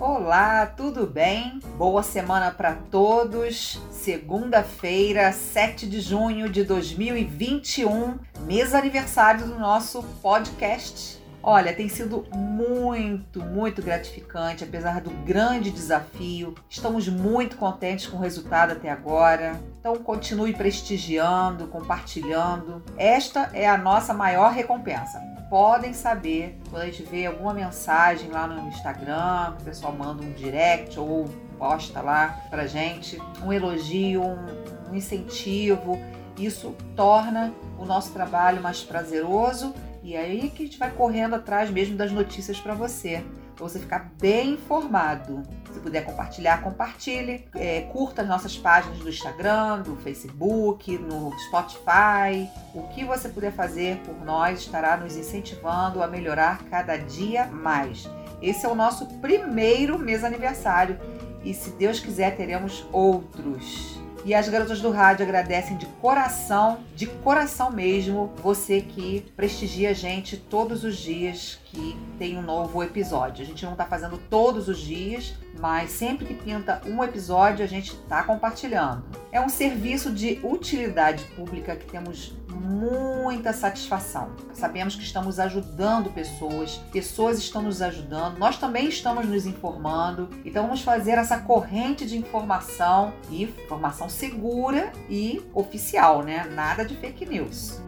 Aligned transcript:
Olá, 0.00 0.64
tudo 0.64 1.06
bem? 1.06 1.60
Boa 1.76 2.02
semana 2.02 2.50
para 2.50 2.72
todos. 2.90 3.78
Segunda-feira, 3.90 5.30
7 5.30 5.86
de 5.86 6.00
junho 6.00 6.48
de 6.48 6.64
2021, 6.64 8.18
mês 8.46 8.74
aniversário 8.74 9.46
do 9.46 9.58
nosso 9.58 10.02
podcast. 10.22 11.19
Olha, 11.42 11.74
tem 11.74 11.88
sido 11.88 12.26
muito, 12.34 13.40
muito 13.40 13.80
gratificante, 13.80 14.62
apesar 14.62 15.00
do 15.00 15.10
grande 15.24 15.70
desafio. 15.70 16.54
Estamos 16.68 17.08
muito 17.08 17.56
contentes 17.56 18.06
com 18.06 18.18
o 18.18 18.20
resultado 18.20 18.72
até 18.72 18.90
agora. 18.90 19.58
Então, 19.78 19.96
continue 19.96 20.52
prestigiando, 20.52 21.66
compartilhando. 21.68 22.82
Esta 22.98 23.50
é 23.54 23.66
a 23.66 23.78
nossa 23.78 24.12
maior 24.12 24.52
recompensa 24.52 25.18
podem 25.50 25.92
saber 25.92 26.60
quando 26.70 26.84
a 26.84 26.86
gente 26.86 27.02
vê 27.02 27.26
alguma 27.26 27.52
mensagem 27.52 28.30
lá 28.30 28.46
no 28.46 28.68
Instagram, 28.68 29.56
o 29.60 29.64
pessoal 29.64 29.92
manda 29.92 30.22
um 30.22 30.32
direct 30.32 30.98
ou 30.98 31.28
posta 31.58 32.00
lá 32.00 32.40
pra 32.48 32.68
gente, 32.68 33.20
um 33.42 33.52
elogio, 33.52 34.22
um, 34.22 34.90
um 34.90 34.94
incentivo. 34.94 35.98
Isso 36.38 36.74
torna 36.94 37.52
o 37.76 37.84
nosso 37.84 38.12
trabalho 38.12 38.62
mais 38.62 38.84
prazeroso 38.84 39.74
e 40.02 40.16
aí 40.16 40.50
que 40.50 40.62
a 40.62 40.66
gente 40.66 40.78
vai 40.78 40.90
correndo 40.90 41.34
atrás 41.34 41.70
mesmo 41.70 41.96
das 41.96 42.10
notícias 42.10 42.58
para 42.58 42.74
você 42.74 43.24
para 43.60 43.68
você 43.68 43.78
ficar 43.78 44.10
bem 44.18 44.54
informado. 44.54 45.42
Se 45.70 45.78
puder 45.80 46.04
compartilhar, 46.04 46.62
compartilhe. 46.62 47.46
É, 47.54 47.82
curta 47.92 48.22
as 48.22 48.28
nossas 48.28 48.56
páginas 48.56 48.98
do 48.98 49.08
Instagram, 49.08 49.82
do 49.82 49.96
Facebook, 49.96 50.96
no 50.96 51.30
Spotify. 51.46 52.48
O 52.74 52.88
que 52.88 53.04
você 53.04 53.28
puder 53.28 53.52
fazer 53.52 53.98
por 53.98 54.24
nós 54.24 54.60
estará 54.60 54.96
nos 54.96 55.14
incentivando 55.14 56.02
a 56.02 56.06
melhorar 56.06 56.64
cada 56.70 56.96
dia 56.96 57.46
mais. 57.46 58.08
Esse 58.40 58.64
é 58.64 58.68
o 58.68 58.74
nosso 58.74 59.06
primeiro 59.18 59.98
mês 59.98 60.24
aniversário 60.24 60.98
e, 61.44 61.52
se 61.52 61.70
Deus 61.72 62.00
quiser, 62.00 62.34
teremos 62.36 62.86
outros. 62.90 63.99
E 64.24 64.34
as 64.34 64.48
garotas 64.48 64.80
do 64.80 64.90
rádio 64.90 65.24
agradecem 65.24 65.78
de 65.78 65.86
coração, 65.86 66.80
de 66.94 67.06
coração 67.06 67.70
mesmo, 67.70 68.32
você 68.42 68.82
que 68.82 69.24
prestigia 69.34 69.90
a 69.90 69.94
gente 69.94 70.36
todos 70.36 70.84
os 70.84 70.96
dias 70.96 71.58
que 71.64 71.96
tem 72.18 72.36
um 72.36 72.42
novo 72.42 72.82
episódio. 72.82 73.42
A 73.42 73.46
gente 73.46 73.64
não 73.64 73.72
está 73.72 73.86
fazendo 73.86 74.18
todos 74.28 74.68
os 74.68 74.78
dias, 74.78 75.34
mas 75.58 75.90
sempre 75.90 76.26
que 76.26 76.34
pinta 76.34 76.82
um 76.84 77.02
episódio 77.02 77.64
a 77.64 77.68
gente 77.68 77.94
está 77.94 78.22
compartilhando. 78.22 79.04
É 79.32 79.40
um 79.40 79.48
serviço 79.48 80.12
de 80.12 80.38
utilidade 80.42 81.24
pública 81.36 81.74
que 81.74 81.86
temos 81.86 82.34
muita 82.70 83.52
satisfação. 83.52 84.30
Sabemos 84.54 84.94
que 84.94 85.02
estamos 85.02 85.40
ajudando 85.40 86.10
pessoas, 86.10 86.76
pessoas 86.92 87.38
estão 87.38 87.62
nos 87.62 87.82
ajudando, 87.82 88.38
nós 88.38 88.58
também 88.58 88.88
estamos 88.88 89.26
nos 89.26 89.44
informando. 89.44 90.28
Então 90.44 90.62
vamos 90.64 90.82
fazer 90.82 91.12
essa 91.12 91.38
corrente 91.38 92.06
de 92.06 92.16
informação 92.16 93.12
e 93.28 93.42
informação 93.42 94.08
segura 94.08 94.92
e 95.08 95.42
oficial, 95.52 96.22
né? 96.22 96.48
Nada 96.54 96.84
de 96.84 96.96
fake 96.96 97.26
news. 97.26 97.80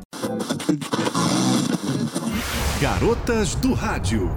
Garotas 2.81 3.55
do 3.55 3.75
Rádio. 3.75 4.31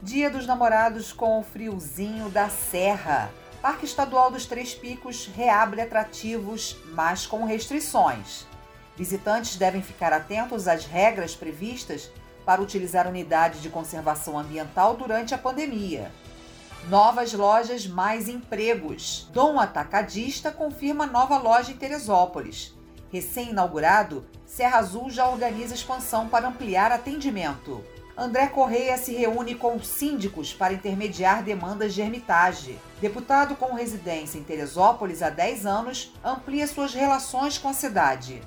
Dia 0.00 0.30
dos 0.30 0.46
Namorados 0.46 1.12
com 1.12 1.40
o 1.40 1.42
friozinho 1.42 2.28
da 2.28 2.48
Serra. 2.48 3.30
Parque 3.60 3.84
Estadual 3.84 4.30
dos 4.30 4.46
Três 4.46 4.74
Picos 4.74 5.30
reabre 5.34 5.80
atrativos, 5.80 6.76
mas 6.92 7.26
com 7.26 7.44
restrições. 7.44 8.46
Visitantes 8.96 9.56
devem 9.56 9.82
ficar 9.82 10.12
atentos 10.12 10.68
às 10.68 10.84
regras 10.84 11.34
previstas 11.34 12.10
para 12.44 12.60
utilizar 12.60 13.06
unidade 13.06 13.60
de 13.60 13.68
conservação 13.68 14.38
ambiental 14.38 14.96
durante 14.96 15.34
a 15.34 15.38
pandemia. 15.38 16.10
Novas 16.88 17.32
lojas, 17.32 17.86
mais 17.86 18.28
empregos. 18.28 19.28
Dom 19.32 19.58
Atacadista 19.58 20.50
confirma 20.50 21.06
nova 21.06 21.38
loja 21.38 21.70
em 21.70 21.76
Teresópolis. 21.76 22.74
Recém-inaugurado, 23.12 24.26
Serra 24.44 24.78
Azul 24.78 25.08
já 25.08 25.28
organiza 25.28 25.74
expansão 25.74 26.28
para 26.28 26.48
ampliar 26.48 26.90
atendimento. 26.90 27.84
André 28.16 28.48
Correia 28.48 28.98
se 28.98 29.14
reúne 29.14 29.54
com 29.54 29.82
síndicos 29.82 30.52
para 30.52 30.74
intermediar 30.74 31.42
demandas 31.42 31.94
de 31.94 32.02
Hermitage. 32.02 32.78
Deputado 33.00 33.54
com 33.54 33.74
residência 33.74 34.38
em 34.38 34.42
Teresópolis 34.42 35.22
há 35.22 35.30
10 35.30 35.64
anos, 35.64 36.12
amplia 36.22 36.66
suas 36.66 36.92
relações 36.92 37.56
com 37.56 37.68
a 37.68 37.72
cidade. 37.72 38.42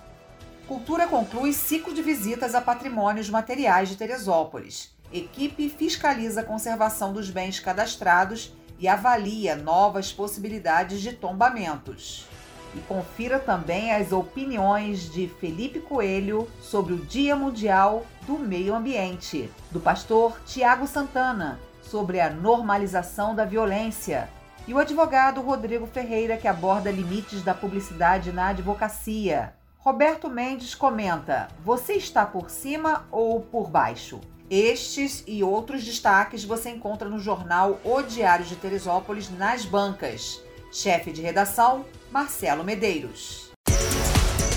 Cultura 0.68 1.08
conclui 1.08 1.54
ciclo 1.54 1.94
de 1.94 2.02
visitas 2.02 2.56
a 2.56 2.62
patrimônios 2.62 3.30
materiais 3.30 3.88
de 3.88 3.96
Teresópolis. 3.96 4.96
Equipe 5.14 5.70
fiscaliza 5.70 6.42
a 6.42 6.44
conservação 6.44 7.14
dos 7.14 7.30
bens 7.30 7.60
cadastrados 7.60 8.52
e 8.80 8.88
avalia 8.88 9.56
novas 9.56 10.12
possibilidades 10.12 11.02
de 11.02 11.14
tombamentos 11.14 12.26
e 12.74 12.80
confira 12.80 13.38
também 13.38 13.94
as 13.94 14.12
opiniões 14.12 15.10
de 15.14 15.28
Felipe 15.40 15.80
Coelho 15.80 16.50
sobre 16.60 16.94
o 16.94 17.06
Dia 17.06 17.36
Mundial 17.36 18.04
do 18.26 18.40
Meio 18.40 18.74
Ambiente, 18.74 19.50
do 19.70 19.80
pastor 19.80 20.36
Tiago 20.48 20.88
Santana 20.88 21.60
sobre 21.84 22.20
a 22.20 22.30
normalização 22.32 23.36
da 23.36 23.46
violência 23.46 24.28
e 24.68 24.74
o 24.74 24.80
advogado 24.80 25.42
Rodrigo 25.42 25.86
Ferreira 25.86 26.36
que 26.36 26.48
aborda 26.48 26.90
limites 26.90 27.44
da 27.44 27.54
publicidade 27.54 28.32
na 28.32 28.48
advocacia. 28.48 29.54
Roberto 29.86 30.32
Mendes 30.32 30.74
comenta: 30.74 31.48
Você 31.64 31.94
está 31.94 32.26
por 32.26 32.50
cima 32.50 33.08
ou 33.12 33.40
por 33.40 33.70
baixo? 33.70 34.20
Estes 34.50 35.24
e 35.28 35.44
outros 35.44 35.84
destaques 35.84 36.44
você 36.44 36.72
encontra 36.72 37.08
no 37.08 37.20
jornal 37.20 37.80
O 37.84 38.02
Diário 38.02 38.44
de 38.44 38.56
Teresópolis 38.56 39.30
nas 39.30 39.64
bancas. 39.64 40.42
Chefe 40.72 41.12
de 41.12 41.22
redação, 41.22 41.86
Marcelo 42.12 42.64
Medeiros. 42.64 43.52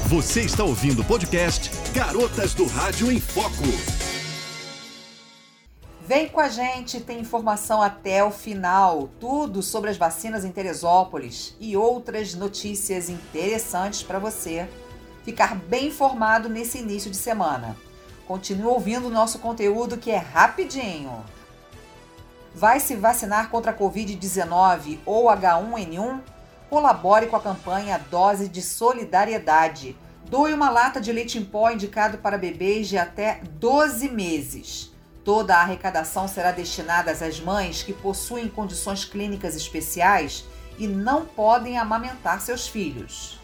Você 0.06 0.40
está 0.40 0.64
ouvindo 0.64 1.02
o 1.02 1.04
podcast 1.04 1.70
Garotas 1.92 2.54
do 2.54 2.66
Rádio 2.66 3.12
em 3.12 3.20
Foco. 3.20 3.64
Vem 6.06 6.26
com 6.30 6.40
a 6.40 6.48
gente, 6.48 7.02
tem 7.02 7.20
informação 7.20 7.82
até 7.82 8.24
o 8.24 8.30
final, 8.30 9.10
tudo 9.20 9.62
sobre 9.62 9.90
as 9.90 9.98
vacinas 9.98 10.42
em 10.42 10.50
Teresópolis 10.50 11.54
e 11.60 11.76
outras 11.76 12.32
notícias 12.32 13.10
interessantes 13.10 14.02
para 14.02 14.18
você 14.18 14.66
ficar 15.24 15.54
bem 15.54 15.88
informado 15.88 16.48
nesse 16.48 16.78
início 16.78 17.10
de 17.10 17.16
semana. 17.16 17.76
Continue 18.26 18.66
ouvindo 18.66 19.06
o 19.06 19.10
nosso 19.10 19.38
conteúdo 19.38 19.96
que 19.96 20.10
é 20.10 20.18
rapidinho. 20.18 21.24
Vai 22.54 22.80
se 22.80 22.94
vacinar 22.94 23.50
contra 23.50 23.72
a 23.72 23.74
Covid-19 23.74 24.98
ou 25.06 25.26
H1N1? 25.26 26.20
Colabore 26.68 27.26
com 27.28 27.36
a 27.36 27.40
campanha 27.40 28.04
Dose 28.10 28.48
de 28.48 28.60
Solidariedade. 28.60 29.96
Doe 30.28 30.52
uma 30.52 30.68
lata 30.68 31.00
de 31.00 31.10
leite 31.10 31.38
em 31.38 31.44
pó 31.44 31.70
indicado 31.70 32.18
para 32.18 32.36
bebês 32.36 32.88
de 32.88 32.98
até 32.98 33.40
12 33.52 34.10
meses. 34.10 34.92
Toda 35.24 35.56
a 35.56 35.62
arrecadação 35.62 36.28
será 36.28 36.52
destinada 36.52 37.10
às 37.10 37.40
mães 37.40 37.82
que 37.82 37.92
possuem 37.92 38.48
condições 38.48 39.04
clínicas 39.04 39.54
especiais 39.54 40.44
e 40.78 40.86
não 40.86 41.24
podem 41.24 41.78
amamentar 41.78 42.40
seus 42.40 42.68
filhos. 42.68 43.37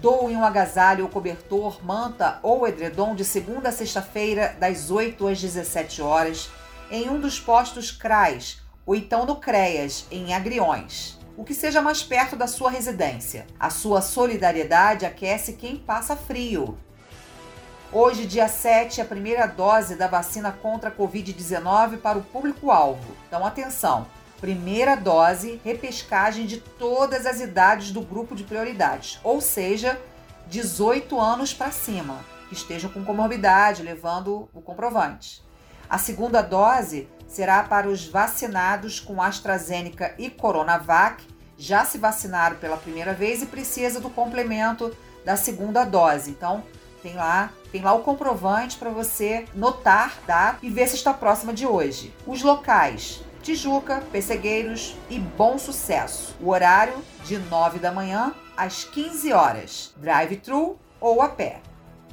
Doe 0.00 0.36
um 0.36 0.44
agasalho 0.44 1.04
ou 1.04 1.10
cobertor, 1.10 1.84
manta 1.84 2.38
ou 2.42 2.66
edredom 2.66 3.14
de 3.14 3.24
segunda 3.24 3.70
a 3.70 3.72
sexta-feira, 3.72 4.56
das 4.60 4.90
8 4.90 5.26
às 5.26 5.40
17 5.40 6.00
horas 6.00 6.50
em 6.90 7.08
um 7.08 7.20
dos 7.20 7.40
postos 7.40 7.90
CRAS 7.90 8.62
ou 8.88 8.94
então 8.94 9.26
no 9.26 9.36
CREAS, 9.36 10.06
em 10.10 10.32
Agriões, 10.32 11.18
o 11.36 11.44
que 11.44 11.52
seja 11.52 11.82
mais 11.82 12.02
perto 12.02 12.34
da 12.36 12.46
sua 12.46 12.70
residência. 12.70 13.46
A 13.60 13.68
sua 13.68 14.00
solidariedade 14.00 15.04
aquece 15.04 15.52
quem 15.52 15.76
passa 15.76 16.16
frio. 16.16 16.78
Hoje, 17.92 18.24
dia 18.24 18.48
7, 18.48 19.02
a 19.02 19.04
primeira 19.04 19.46
dose 19.46 19.94
da 19.94 20.06
vacina 20.06 20.52
contra 20.52 20.88
a 20.88 20.92
Covid-19 20.92 21.98
para 21.98 22.16
o 22.16 22.22
público-alvo. 22.22 23.14
Então, 23.26 23.44
atenção! 23.44 24.06
Primeira 24.40 24.94
dose, 24.94 25.60
repescagem 25.64 26.46
de 26.46 26.58
todas 26.60 27.26
as 27.26 27.40
idades 27.40 27.90
do 27.90 28.00
grupo 28.00 28.36
de 28.36 28.44
prioridades, 28.44 29.18
ou 29.24 29.40
seja, 29.40 30.00
18 30.46 31.20
anos 31.20 31.52
para 31.52 31.72
cima, 31.72 32.24
que 32.48 32.54
estejam 32.54 32.90
com 32.90 33.04
comorbidade, 33.04 33.82
levando 33.82 34.48
o 34.54 34.60
comprovante. 34.60 35.42
A 35.90 35.98
segunda 35.98 36.40
dose 36.40 37.08
será 37.26 37.64
para 37.64 37.88
os 37.88 38.06
vacinados 38.06 39.00
com 39.00 39.20
AstraZeneca 39.20 40.14
e 40.18 40.30
Coronavac, 40.30 41.26
já 41.56 41.84
se 41.84 41.98
vacinaram 41.98 42.56
pela 42.56 42.76
primeira 42.76 43.12
vez 43.12 43.42
e 43.42 43.46
precisa 43.46 44.00
do 44.00 44.08
complemento 44.08 44.96
da 45.24 45.36
segunda 45.36 45.84
dose. 45.84 46.30
Então, 46.30 46.62
tem 47.02 47.14
lá, 47.14 47.50
tem 47.72 47.82
lá 47.82 47.92
o 47.92 48.02
comprovante 48.02 48.76
para 48.76 48.90
você 48.90 49.46
notar, 49.54 50.16
tá? 50.26 50.58
E 50.62 50.70
ver 50.70 50.86
se 50.86 50.94
está 50.94 51.12
próxima 51.12 51.52
de 51.52 51.66
hoje. 51.66 52.14
Os 52.26 52.42
locais: 52.42 53.22
Tijuca, 53.48 54.02
Pessegueiros 54.12 54.94
e 55.08 55.18
Bom 55.18 55.56
Sucesso. 55.56 56.36
O 56.38 56.50
horário 56.50 57.02
de 57.24 57.38
9 57.38 57.78
da 57.78 57.90
manhã 57.90 58.34
às 58.54 58.84
15 58.84 59.32
horas. 59.32 59.94
Drive-thru 59.96 60.78
ou 61.00 61.22
a 61.22 61.30
pé. 61.30 61.62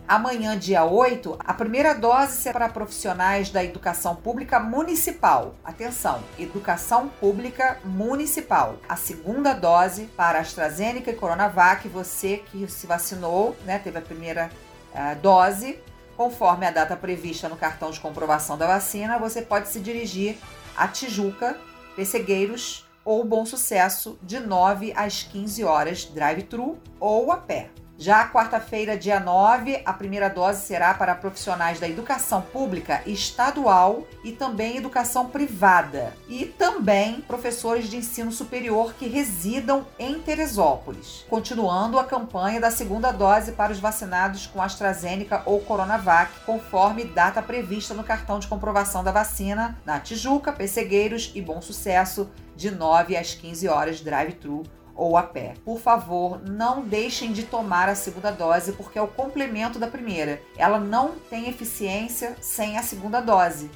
Amanhã, 0.08 0.58
dia 0.58 0.86
8, 0.86 1.38
a 1.38 1.54
primeira 1.54 1.94
dose 1.94 2.38
será 2.38 2.54
para 2.54 2.70
profissionais 2.70 3.50
da 3.50 3.62
educação 3.62 4.16
pública 4.16 4.62
municipal. 4.62 5.56
Atenção, 5.62 6.24
educação 6.40 7.10
pública 7.20 7.80
municipal. 7.84 8.78
A 8.88 8.96
segunda 8.96 9.52
dose 9.52 10.06
para 10.16 10.40
AstraZeneca 10.40 11.12
e 11.12 11.16
Coronavac, 11.16 11.86
você 11.90 12.38
que 12.50 12.66
se 12.70 12.88
vacinou, 12.88 13.58
né, 13.66 13.78
teve 13.78 13.98
a 13.98 14.02
primeira 14.02 14.50
uh, 14.94 15.20
dose, 15.20 15.78
conforme 16.16 16.66
a 16.66 16.72
data 16.72 16.96
prevista 16.96 17.50
no 17.50 17.58
cartão 17.58 17.92
de 17.92 18.00
comprovação 18.00 18.58
da 18.58 18.66
vacina, 18.66 19.20
você 19.20 19.42
pode 19.42 19.68
se 19.68 19.82
dirigir 19.82 20.38
a 20.76 20.88
Tijuca, 20.88 21.58
Pessegueiros 21.96 22.86
ou 23.04 23.24
Bom 23.24 23.46
Sucesso 23.46 24.18
de 24.22 24.40
9 24.40 24.94
às 24.96 25.24
15 25.24 25.64
horas, 25.64 26.06
drive-thru 26.06 26.78
ou 27.00 27.32
a 27.32 27.38
pé. 27.38 27.70
Já 27.98 28.28
quarta-feira, 28.28 28.98
dia 28.98 29.22
9, 29.22 29.82
a 29.86 29.94
primeira 29.94 30.30
dose 30.30 30.66
será 30.66 30.94
para 30.94 31.16
profissionais 31.16 31.80
da 31.80 31.88
educação 31.88 32.42
pública 32.42 33.02
estadual 33.06 34.06
e 34.22 34.34
também 34.34 34.76
educação 34.76 35.30
privada, 35.30 36.14
e 36.28 36.46
também 36.46 37.22
professores 37.22 37.90
de 37.90 37.96
ensino 37.96 38.34
superior 38.34 38.94
que 38.96 39.08
residam 39.08 39.88
em 39.98 40.20
Teresópolis, 40.20 41.26
continuando 41.30 41.98
a 41.98 42.04
campanha 42.04 42.60
da 42.60 42.70
segunda 42.70 43.14
dose 43.14 43.54
para 43.54 43.72
os 43.72 43.80
vacinados 43.80 44.46
com 44.46 44.62
AstraZeneca 44.62 45.42
ou 45.46 45.62
Coronavac, 45.62 46.32
conforme 46.46 47.06
data 47.06 47.42
prevista 47.42 47.94
no 47.94 48.04
cartão 48.04 48.40
de 48.40 48.48
comprovação 48.48 49.06
da 49.06 49.12
vacina 49.12 49.78
na 49.86 50.02
Tijuca, 50.02 50.52
Pessegueiros 50.52 51.32
e 51.34 51.42
Bom 51.42 51.62
Sucesso, 51.62 52.30
de 52.58 52.72
9 52.72 53.16
às 53.16 53.34
15 53.34 53.70
horas, 53.70 54.02
drive-thru 54.02 54.64
ou 54.96 55.18
a 55.18 55.24
pé. 55.24 55.56
Por 55.64 55.80
favor, 55.80 56.42
não 56.48 56.82
deixem 56.82 57.32
de 57.32 57.44
tomar 57.44 57.90
a 57.90 57.96
segunda 57.96 58.32
dose 58.32 58.72
porque 58.72 58.98
é 58.98 59.02
o 59.02 59.08
complemento 59.08 59.78
da 59.78 59.88
primeira. 59.88 60.42
Ela 60.58 60.80
não 60.80 61.12
tem 61.30 61.50
eficiência 61.50 62.36
sem 62.42 62.78
a 62.78 62.84
segunda 62.84 63.20
dose. 63.20 63.70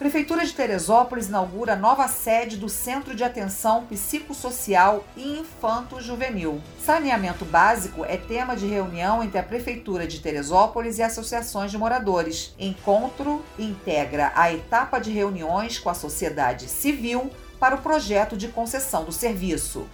Prefeitura 0.00 0.46
de 0.46 0.54
Teresópolis 0.54 1.28
inaugura 1.28 1.76
nova 1.76 2.08
sede 2.08 2.56
do 2.56 2.70
Centro 2.70 3.14
de 3.14 3.22
Atenção 3.22 3.84
Psicossocial 3.84 5.04
e 5.14 5.40
Infanto-Juvenil. 5.40 6.58
Saneamento 6.82 7.44
básico 7.44 8.02
é 8.06 8.16
tema 8.16 8.56
de 8.56 8.66
reunião 8.66 9.22
entre 9.22 9.38
a 9.38 9.42
Prefeitura 9.42 10.06
de 10.06 10.20
Teresópolis 10.20 10.96
e 10.96 11.02
associações 11.02 11.70
de 11.70 11.76
moradores. 11.76 12.54
Encontro 12.58 13.44
integra 13.58 14.32
a 14.34 14.50
etapa 14.50 14.98
de 14.98 15.10
reuniões 15.10 15.78
com 15.78 15.90
a 15.90 15.94
sociedade 15.94 16.66
civil 16.66 17.30
para 17.58 17.74
o 17.74 17.82
projeto 17.82 18.38
de 18.38 18.48
concessão 18.48 19.04
do 19.04 19.12
serviço. 19.12 19.86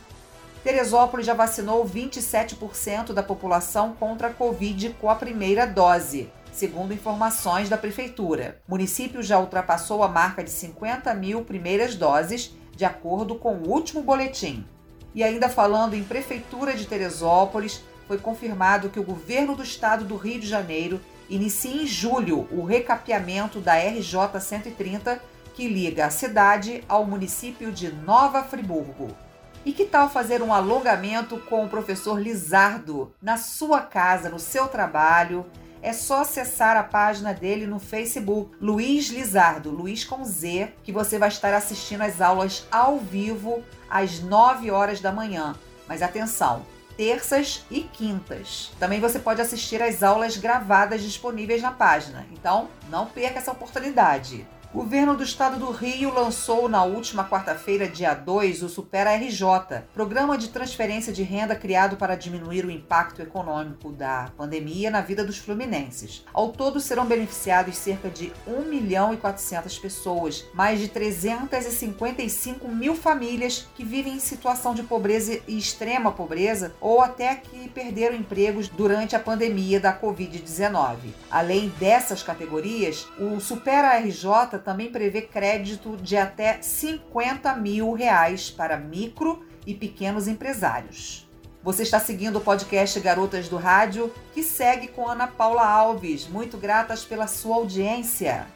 Teresópolis 0.67 1.25
já 1.25 1.33
vacinou 1.33 1.87
27% 1.87 3.13
da 3.13 3.23
população 3.23 3.93
contra 3.93 4.27
a 4.27 4.33
Covid 4.33 4.97
com 5.01 5.09
a 5.09 5.15
primeira 5.15 5.65
dose, 5.65 6.29
segundo 6.53 6.93
informações 6.93 7.69
da 7.69 7.79
Prefeitura. 7.79 8.61
O 8.67 8.73
município 8.73 9.23
já 9.23 9.39
ultrapassou 9.39 10.03
a 10.03 10.09
marca 10.09 10.43
de 10.43 10.51
50 10.51 11.15
mil 11.15 11.45
primeiras 11.45 11.95
doses, 11.95 12.53
de 12.75 12.85
acordo 12.85 13.37
com 13.37 13.55
o 13.55 13.69
último 13.69 14.03
boletim. 14.03 14.67
E 15.15 15.23
ainda 15.23 15.49
falando 15.49 15.95
em 15.95 16.03
Prefeitura 16.03 16.75
de 16.75 16.85
Teresópolis, 16.85 17.85
foi 18.09 18.19
confirmado 18.19 18.89
que 18.91 18.99
o 18.99 19.05
governo 19.05 19.55
do 19.55 19.63
estado 19.63 20.05
do 20.05 20.17
Rio 20.17 20.41
de 20.41 20.49
Janeiro 20.49 21.01
inicia 21.31 21.81
em 21.81 21.87
julho 21.87 22.49
o 22.51 22.65
recapeamento 22.65 23.61
da 23.61 23.77
RJ 23.77 24.41
130, 24.41 25.23
que 25.55 25.69
liga 25.69 26.07
a 26.07 26.11
cidade 26.11 26.83
ao 26.89 27.07
município 27.07 27.71
de 27.71 27.93
Nova 27.93 28.43
Friburgo. 28.43 29.26
E 29.67 29.73
que 29.73 29.85
tal 29.85 30.09
fazer 30.09 30.43
um 30.43 30.55
alongamento 30.55 31.39
com 31.39 31.65
o 31.65 31.69
professor 31.69 32.23
Lizardo 32.23 33.13
na 33.21 33.37
sua 33.37 33.81
casa, 33.81 34.29
no 34.29 34.39
seu 34.39 34.69
trabalho? 34.69 35.45
É 35.83 35.93
só 35.93 36.21
acessar 36.21 36.77
a 36.77 36.85
página 36.85 37.35
dele 37.35 37.67
no 37.67 37.81
Facebook, 37.81 38.55
Luiz 38.61 39.09
Lizardo, 39.09 39.71
Luiz 39.71 40.05
com 40.05 40.25
Z, 40.25 40.73
que 40.85 40.93
você 40.93 41.19
vai 41.19 41.31
estar 41.31 41.53
assistindo 41.53 42.03
as 42.03 42.21
aulas 42.21 42.65
ao 42.71 43.01
vivo 43.01 43.65
às 43.91 44.21
9 44.21 44.71
horas 44.71 45.01
da 45.01 45.11
manhã. 45.11 45.57
Mas 45.89 46.01
atenção, 46.01 46.65
terças 46.97 47.67
e 47.69 47.81
quintas. 47.81 48.71
Também 48.79 49.01
você 49.01 49.19
pode 49.19 49.43
assistir 49.43 49.83
às 49.83 50.01
aulas 50.01 50.37
gravadas 50.37 51.03
disponíveis 51.03 51.61
na 51.61 51.73
página. 51.73 52.25
Então, 52.31 52.69
não 52.89 53.07
perca 53.07 53.41
essa 53.41 53.51
oportunidade. 53.51 54.47
O 54.75 54.79
governo 54.79 55.17
do 55.17 55.23
estado 55.23 55.59
do 55.59 55.71
Rio 55.71 56.13
lançou 56.13 56.69
na 56.69 56.83
última 56.85 57.27
quarta-feira, 57.27 57.89
dia 57.89 58.13
2, 58.13 58.63
o 58.63 58.69
Supera 58.69 59.17
RJ, 59.17 59.83
programa 59.95 60.37
de 60.37 60.49
transferência 60.49 61.13
de 61.13 61.23
renda 61.23 61.55
criado 61.55 61.97
para 61.97 62.17
diminuir 62.17 62.65
o 62.65 62.71
impacto 62.71 63.23
econômico 63.23 63.93
da 63.93 64.31
pandemia 64.37 64.91
na 64.91 65.01
vida 65.01 65.25
dos 65.25 65.39
fluminenses. 65.39 66.25
Ao 66.33 66.51
todo 66.51 66.81
serão 66.81 67.07
beneficiados 67.07 67.77
cerca 67.77 68.11
de 68.11 68.33
1 68.47 68.63
milhão 68.63 69.15
e 69.15 69.17
400 69.17 69.79
pessoas, 69.79 70.45
mais 70.53 70.81
de 70.81 70.89
355 70.89 72.69
mil 72.69 72.95
famílias 72.95 73.67
que 73.75 73.85
vivem 73.85 74.15
em 74.15 74.21
situação 74.21 74.75
de 74.75 74.83
pobreza 74.83 75.41
e 75.47 75.57
extrema 75.57 76.13
pobreza 76.13 76.75
ou 76.81 77.01
até 77.01 77.37
que 77.37 77.69
perderam 77.71 78.17
empregos 78.17 78.69
durante 78.69 79.17
a 79.17 79.21
pandemia 79.21 79.81
da 79.81 79.99
Covid-19. 79.99 80.97
Além 81.31 81.69
dessas 81.79 82.23
categorias, 82.23 83.07
o 83.19 83.41
Supera 83.41 83.99
RJ 83.99 84.56
também 84.59 84.91
prevê 84.91 85.23
crédito 85.23 85.97
de 85.97 86.17
até 86.17 86.61
50 86.61 87.55
mil 87.57 87.93
reais 87.93 88.51
para 88.51 88.77
micro 88.77 89.45
e 89.67 89.75
pequenos 89.75 90.29
empresários. 90.29 91.27
Você 91.63 91.83
está 91.83 91.99
seguindo 91.99 92.37
o 92.37 92.41
podcast 92.41 93.01
Garotas 93.01 93.49
do 93.49 93.57
Rádio, 93.57 94.13
que 94.33 94.43
segue 94.43 94.87
com 94.87 95.09
Ana 95.09 95.27
Paula 95.27 95.67
Alves. 95.67 96.29
Muito 96.29 96.57
gratas 96.57 97.05
pela 97.05 97.27
sua 97.27 97.57
audiência. 97.57 98.47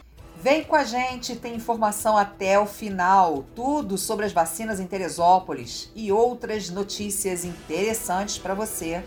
Vem 0.41 0.63
com 0.63 0.77
a 0.77 0.85
gente, 0.85 1.37
tem 1.37 1.57
informação 1.57 2.17
até 2.17 2.59
o 2.59 2.65
final, 2.65 3.45
tudo 3.55 3.99
sobre 3.99 4.25
as 4.25 4.33
vacinas 4.33 4.81
em 4.81 4.87
Teresópolis 4.87 5.91
e 5.95 6.11
outras 6.11 6.71
notícias 6.71 7.45
interessantes 7.45 8.39
para 8.39 8.55
você 8.55 9.05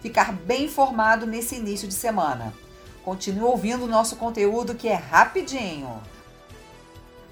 ficar 0.00 0.32
bem 0.32 0.64
informado 0.64 1.26
nesse 1.26 1.54
início 1.54 1.86
de 1.86 1.94
semana. 1.94 2.52
Continue 3.04 3.44
ouvindo 3.44 3.84
o 3.84 3.88
nosso 3.88 4.16
conteúdo 4.16 4.74
que 4.74 4.88
é 4.88 4.94
rapidinho 4.94 6.00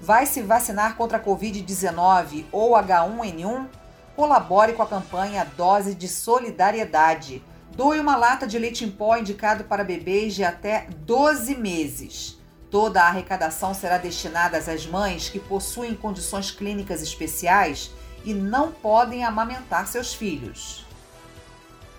vai 0.01 0.25
se 0.25 0.41
vacinar 0.41 0.95
contra 0.95 1.17
a 1.17 1.23
Covid-19 1.23 2.45
ou 2.51 2.71
H1N1? 2.71 3.67
Colabore 4.15 4.73
com 4.73 4.81
a 4.81 4.87
campanha 4.87 5.47
Dose 5.55 5.93
de 5.93 6.07
Solidariedade. 6.07 7.43
Doe 7.75 7.99
uma 7.99 8.17
lata 8.17 8.47
de 8.47 8.57
leite 8.57 8.83
em 8.83 8.89
pó 8.89 9.15
indicado 9.15 9.63
para 9.65 9.83
bebês 9.83 10.33
de 10.33 10.43
até 10.43 10.87
12 11.05 11.55
meses. 11.55 12.37
Toda 12.71 13.03
a 13.03 13.07
arrecadação 13.07 13.73
será 13.73 13.97
destinada 13.97 14.57
às 14.57 14.85
mães 14.87 15.29
que 15.29 15.39
possuem 15.39 15.93
condições 15.93 16.49
clínicas 16.49 17.01
especiais 17.01 17.91
e 18.25 18.33
não 18.33 18.71
podem 18.71 19.23
amamentar 19.23 19.87
seus 19.87 20.13
filhos. 20.13 20.85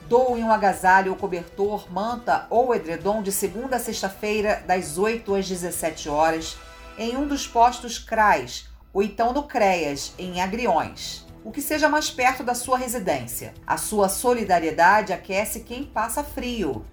Doe 0.08 0.42
um 0.42 0.50
agasalho 0.50 1.12
ou 1.12 1.16
cobertor, 1.16 1.90
manta 1.90 2.46
ou 2.50 2.74
edredom 2.74 3.22
de 3.22 3.30
segunda 3.30 3.76
a 3.76 3.80
sexta-feira, 3.80 4.62
das 4.66 4.98
8 4.98 5.34
às 5.36 5.48
17 5.48 6.08
horas 6.08 6.56
em 6.98 7.16
um 7.16 7.26
dos 7.26 7.46
postos 7.46 7.98
CRAS, 7.98 8.68
ou 8.92 9.02
então 9.02 9.32
no 9.32 9.44
CREAS, 9.44 10.12
em 10.18 10.40
Agriões. 10.40 11.26
O 11.44 11.50
que 11.50 11.60
seja 11.60 11.88
mais 11.88 12.10
perto 12.10 12.44
da 12.44 12.54
sua 12.54 12.78
residência. 12.78 13.52
A 13.66 13.76
sua 13.76 14.08
solidariedade 14.08 15.12
aquece 15.12 15.60
quem 15.60 15.84
passa 15.84 16.22
frio. 16.22 16.84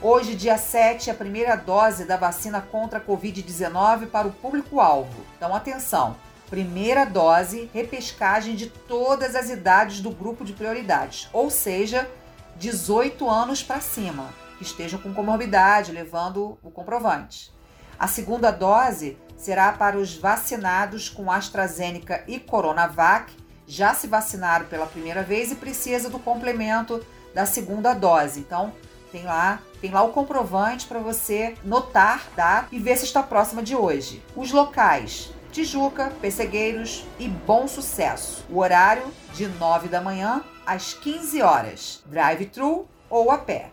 Hoje, 0.00 0.34
dia 0.34 0.58
7, 0.58 1.10
a 1.10 1.14
primeira 1.14 1.56
dose 1.56 2.04
da 2.04 2.16
vacina 2.16 2.60
contra 2.60 2.98
a 2.98 3.02
Covid-19 3.02 4.06
para 4.08 4.28
o 4.28 4.32
público-alvo. 4.32 5.24
Então, 5.36 5.54
atenção! 5.54 6.16
Primeira 6.50 7.04
dose, 7.04 7.70
repescagem 7.72 8.54
de 8.54 8.68
todas 8.68 9.34
as 9.34 9.48
idades 9.48 10.00
do 10.00 10.10
grupo 10.10 10.44
de 10.44 10.52
prioridades, 10.52 11.28
ou 11.32 11.50
seja, 11.50 12.08
18 12.56 13.28
anos 13.28 13.62
para 13.62 13.80
cima, 13.80 14.28
que 14.58 14.64
estejam 14.64 15.00
com 15.00 15.14
comorbidade, 15.14 15.90
levando 15.90 16.58
o 16.62 16.70
comprovante. 16.70 17.53
A 17.98 18.08
segunda 18.08 18.50
dose 18.50 19.16
será 19.36 19.72
para 19.72 19.98
os 19.98 20.16
vacinados 20.16 21.08
com 21.08 21.30
AstraZeneca 21.30 22.24
e 22.26 22.38
Coronavac, 22.38 23.32
já 23.66 23.94
se 23.94 24.06
vacinaram 24.06 24.66
pela 24.66 24.86
primeira 24.86 25.22
vez 25.22 25.50
e 25.52 25.56
precisa 25.56 26.10
do 26.10 26.18
complemento 26.18 27.04
da 27.34 27.46
segunda 27.46 27.94
dose. 27.94 28.40
Então, 28.40 28.72
tem 29.10 29.24
lá, 29.24 29.60
tem 29.80 29.90
lá 29.90 30.02
o 30.02 30.12
comprovante 30.12 30.86
para 30.86 30.98
você 30.98 31.54
notar, 31.64 32.26
tá? 32.34 32.66
E 32.72 32.78
ver 32.78 32.96
se 32.96 33.04
está 33.04 33.22
próxima 33.22 33.62
de 33.62 33.76
hoje. 33.76 34.22
Os 34.34 34.50
locais: 34.50 35.30
Tijuca, 35.52 36.12
Pessegueiros 36.20 37.06
e 37.18 37.28
Bom 37.28 37.68
Sucesso. 37.68 38.44
O 38.50 38.58
horário 38.58 39.04
de 39.32 39.46
9 39.46 39.88
da 39.88 40.00
manhã 40.00 40.42
às 40.66 40.94
15 40.94 41.42
horas. 41.42 42.02
Drive-thru 42.06 42.88
ou 43.08 43.30
a 43.30 43.38
pé. 43.38 43.70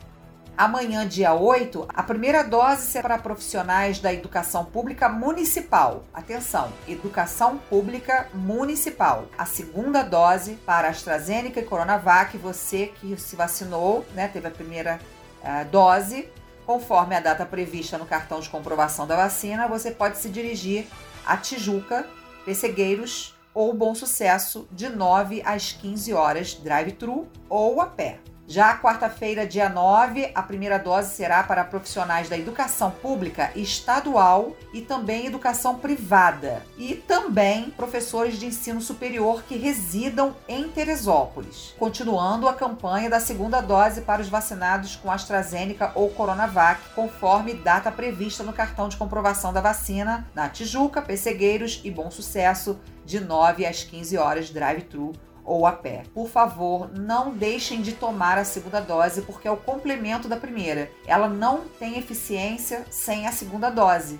Amanhã, 0.57 1.07
dia 1.07 1.33
8, 1.33 1.87
a 1.89 2.03
primeira 2.03 2.43
dose 2.43 2.85
será 2.87 3.09
para 3.09 3.17
profissionais 3.19 3.99
da 3.99 4.13
educação 4.13 4.65
pública 4.65 5.09
municipal. 5.09 6.03
Atenção, 6.13 6.71
educação 6.87 7.57
pública 7.57 8.27
municipal. 8.33 9.27
A 9.37 9.45
segunda 9.45 10.03
dose 10.03 10.55
para 10.65 10.89
AstraZeneca 10.89 11.59
e 11.59 11.63
Coronavac, 11.63 12.37
você 12.37 12.87
que 12.87 13.17
se 13.17 13.35
vacinou, 13.35 14.05
né, 14.13 14.27
teve 14.27 14.47
a 14.47 14.51
primeira 14.51 14.99
uh, 15.41 15.65
dose, 15.71 16.29
Conforme 16.65 17.15
a 17.15 17.19
data 17.19 17.45
prevista 17.45 17.97
no 17.97 18.05
cartão 18.05 18.39
de 18.39 18.49
comprovação 18.49 19.07
da 19.07 19.15
vacina, 19.15 19.67
você 19.67 19.91
pode 19.91 20.17
se 20.17 20.29
dirigir 20.29 20.85
a 21.25 21.35
Tijuca, 21.35 22.07
Pessegueiros 22.45 23.35
ou 23.53 23.73
Bom 23.73 23.93
Sucesso 23.93 24.67
de 24.71 24.87
9 24.87 25.41
às 25.43 25.73
15 25.73 26.13
horas, 26.13 26.53
drive-thru 26.53 27.27
ou 27.49 27.81
a 27.81 27.87
pé. 27.87 28.19
Já 28.51 28.77
quarta-feira, 28.77 29.47
dia 29.47 29.69
9, 29.69 30.29
a 30.35 30.43
primeira 30.43 30.77
dose 30.77 31.15
será 31.15 31.41
para 31.41 31.63
profissionais 31.63 32.27
da 32.27 32.37
educação 32.37 32.91
pública 32.91 33.49
estadual 33.55 34.57
e 34.73 34.81
também 34.81 35.25
educação 35.25 35.77
privada, 35.77 36.61
e 36.77 36.95
também 36.95 37.69
professores 37.69 38.37
de 38.37 38.45
ensino 38.45 38.81
superior 38.81 39.43
que 39.43 39.55
residam 39.55 40.35
em 40.49 40.67
Teresópolis, 40.67 41.73
continuando 41.79 42.45
a 42.45 42.53
campanha 42.53 43.09
da 43.09 43.21
segunda 43.21 43.61
dose 43.61 44.01
para 44.01 44.21
os 44.21 44.27
vacinados 44.27 44.97
com 44.97 45.09
AstraZeneca 45.09 45.93
ou 45.95 46.09
Coronavac, 46.09 46.81
conforme 46.93 47.53
data 47.53 47.89
prevista 47.89 48.43
no 48.43 48.51
cartão 48.51 48.89
de 48.89 48.97
comprovação 48.97 49.53
da 49.53 49.61
vacina 49.61 50.27
na 50.35 50.49
Tijuca, 50.49 51.01
Pessegueiros 51.01 51.79
e 51.85 51.89
Bom 51.89 52.11
Sucesso, 52.11 52.77
de 53.05 53.21
9 53.21 53.65
às 53.65 53.85
15 53.85 54.17
horas, 54.17 54.49
drive-thru 54.49 55.13
ou 55.43 55.65
a 55.65 55.71
pé. 55.71 56.03
Por 56.13 56.29
favor, 56.29 56.91
não 56.93 57.31
deixem 57.31 57.81
de 57.81 57.93
tomar 57.93 58.37
a 58.37 58.45
segunda 58.45 58.79
dose 58.79 59.21
porque 59.21 59.47
é 59.47 59.51
o 59.51 59.57
complemento 59.57 60.27
da 60.27 60.37
primeira. 60.37 60.91
Ela 61.05 61.27
não 61.27 61.61
tem 61.79 61.97
eficiência 61.97 62.85
sem 62.89 63.27
a 63.27 63.31
segunda 63.31 63.69
dose. 63.69 64.19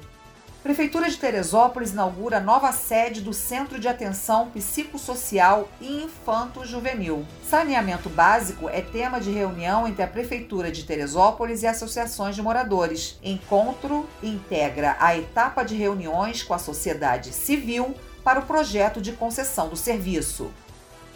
Prefeitura 0.63 1.09
de 1.09 1.17
Teresópolis 1.17 1.91
inaugura 1.91 2.39
nova 2.39 2.71
sede 2.71 3.19
do 3.19 3.33
Centro 3.33 3.79
de 3.79 3.87
Atenção 3.87 4.51
Psicossocial 4.51 5.67
e 5.81 6.03
Infanto-Juvenil. 6.03 7.25
Saneamento 7.49 8.09
básico 8.09 8.69
é 8.69 8.79
tema 8.79 9.19
de 9.19 9.31
reunião 9.31 9.87
entre 9.87 10.03
a 10.03 10.07
Prefeitura 10.07 10.71
de 10.71 10.83
Teresópolis 10.83 11.63
e 11.63 11.67
associações 11.67 12.35
de 12.35 12.43
moradores. 12.43 13.17
Encontro 13.23 14.07
integra 14.21 14.95
a 14.99 15.17
etapa 15.17 15.63
de 15.63 15.73
reuniões 15.73 16.43
com 16.43 16.53
a 16.53 16.59
sociedade 16.59 17.33
civil 17.33 17.95
para 18.23 18.39
o 18.39 18.45
projeto 18.45 19.01
de 19.01 19.13
concessão 19.13 19.67
do 19.67 19.75
serviço. 19.75 20.51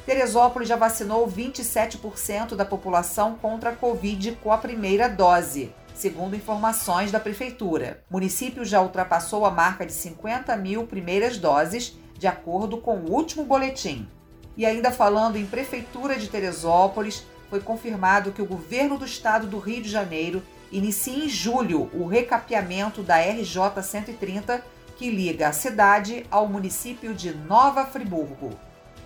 Teresópolis 0.06 0.70
já 0.70 0.76
vacinou 0.76 1.28
27% 1.28 2.56
da 2.56 2.64
população 2.64 3.36
contra 3.42 3.72
a 3.72 3.76
Covid 3.76 4.34
com 4.44 4.52
a 4.52 4.58
primeira 4.58 5.10
dose, 5.10 5.74
segundo 5.96 6.36
informações 6.36 7.12
da 7.12 7.20
Prefeitura. 7.20 8.04
O 8.08 8.14
município 8.14 8.64
já 8.64 8.80
ultrapassou 8.82 9.48
a 9.48 9.52
marca 9.52 9.84
de 9.84 9.94
50 9.94 10.56
mil 10.58 10.86
primeiras 10.86 11.40
doses, 11.40 11.98
de 12.20 12.28
acordo 12.28 12.78
com 12.78 12.98
o 12.98 13.12
último 13.12 13.44
boletim. 13.46 14.08
E 14.56 14.64
ainda 14.64 14.92
falando 14.92 15.38
em 15.38 15.46
Prefeitura 15.46 16.16
de 16.18 16.30
Teresópolis, 16.30 17.26
foi 17.50 17.60
confirmado 17.60 18.32
que 18.32 18.44
o 18.44 18.48
governo 18.48 19.00
do 19.00 19.06
estado 19.06 19.48
do 19.48 19.58
Rio 19.58 19.82
de 19.82 19.90
Janeiro 19.90 20.44
inicia 20.72 21.26
em 21.26 21.28
julho 21.28 21.90
o 21.92 22.06
recapeamento 22.06 23.02
da 23.02 23.18
RJ 23.18 23.82
130, 23.82 24.64
que 24.98 25.10
liga 25.10 25.48
a 25.48 25.52
cidade 25.52 26.28
ao 26.30 26.48
município 26.48 27.12
de 27.12 27.34
Nova 27.34 27.88
Friburgo. 27.88 28.52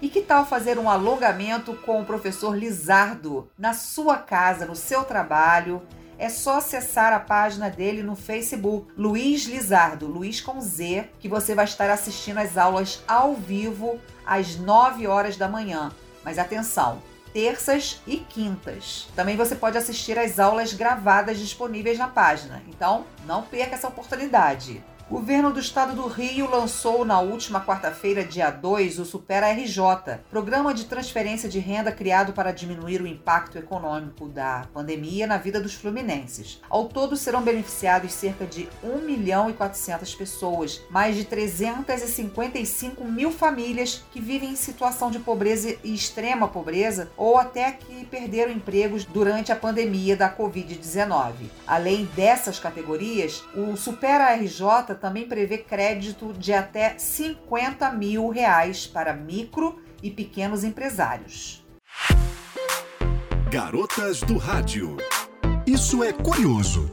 E 0.01 0.07
que 0.07 0.21
tal 0.21 0.45
fazer 0.45 0.79
um 0.79 0.89
alongamento 0.89 1.73
com 1.75 2.01
o 2.01 2.05
professor 2.05 2.57
Lizardo 2.57 3.49
na 3.57 3.73
sua 3.73 4.17
casa, 4.17 4.65
no 4.65 4.75
seu 4.75 5.03
trabalho? 5.03 5.81
É 6.17 6.29
só 6.29 6.57
acessar 6.57 7.11
a 7.11 7.19
página 7.19 7.69
dele 7.69 8.01
no 8.01 8.15
Facebook, 8.15 8.87
Luiz 8.97 9.45
Lizardo, 9.45 10.07
Luiz 10.07 10.39
com 10.39 10.61
Z, 10.61 11.09
que 11.19 11.27
você 11.27 11.53
vai 11.53 11.65
estar 11.65 11.89
assistindo 11.89 12.37
as 12.37 12.57
aulas 12.57 13.03
ao 13.05 13.33
vivo 13.33 13.99
às 14.25 14.55
9 14.55 15.05
horas 15.05 15.35
da 15.35 15.49
manhã. 15.49 15.91
Mas 16.23 16.39
atenção, 16.39 17.01
terças 17.33 18.01
e 18.07 18.17
quintas. 18.17 19.07
Também 19.15 19.35
você 19.35 19.55
pode 19.55 19.77
assistir 19.77 20.17
às 20.17 20.39
aulas 20.39 20.73
gravadas 20.73 21.37
disponíveis 21.37 21.97
na 21.97 22.07
página. 22.07 22.61
Então, 22.69 23.05
não 23.25 23.43
perca 23.43 23.75
essa 23.75 23.87
oportunidade. 23.87 24.83
O 25.09 25.15
governo 25.15 25.51
do 25.51 25.59
estado 25.59 25.95
do 25.95 26.07
Rio 26.07 26.47
lançou 26.47 27.03
na 27.03 27.19
última 27.19 27.65
quarta-feira, 27.65 28.23
dia 28.23 28.51
2, 28.51 28.99
o 28.99 29.05
Supera 29.05 29.51
RJ, 29.51 30.19
programa 30.29 30.71
de 30.71 30.85
transferência 30.85 31.49
de 31.49 31.57
renda 31.57 31.91
criado 31.91 32.31
para 32.31 32.51
diminuir 32.51 33.01
o 33.01 33.07
impacto 33.07 33.57
econômico 33.57 34.27
da 34.27 34.67
pandemia 34.71 35.25
na 35.25 35.37
vida 35.37 35.59
dos 35.59 35.73
fluminenses. 35.73 36.61
Ao 36.69 36.87
todo 36.87 37.17
serão 37.17 37.41
beneficiados 37.41 38.13
cerca 38.13 38.45
de 38.45 38.69
1 38.83 38.99
milhão 38.99 39.49
e 39.49 39.53
400 39.53 40.13
pessoas, 40.13 40.79
mais 40.91 41.15
de 41.15 41.25
355 41.25 43.03
mil 43.03 43.31
famílias 43.31 44.03
que 44.11 44.21
vivem 44.21 44.51
em 44.51 44.55
situação 44.55 45.09
de 45.09 45.17
pobreza 45.17 45.75
e 45.83 45.91
extrema 45.91 46.47
pobreza 46.47 47.09
ou 47.17 47.35
até 47.39 47.71
que 47.71 48.05
perderam 48.05 48.51
empregos 48.51 49.05
durante 49.05 49.51
a 49.51 49.55
pandemia 49.55 50.15
da 50.15 50.31
Covid-19. 50.31 51.33
Além 51.65 52.05
dessas 52.15 52.59
categorias, 52.59 53.43
o 53.55 53.75
Supera 53.75 54.35
RJ 54.35 54.98
também 54.99 55.27
prevê 55.27 55.57
crédito 55.57 56.33
de 56.33 56.53
até 56.53 56.97
50 56.97 57.91
mil 57.91 58.29
reais 58.29 58.85
para 58.85 59.13
micro 59.13 59.81
e 60.03 60.11
pequenos 60.11 60.63
empresários. 60.63 61.65
Garotas 63.49 64.21
do 64.21 64.37
Rádio. 64.37 64.97
Isso 65.65 66.03
é 66.03 66.13
curioso. 66.13 66.89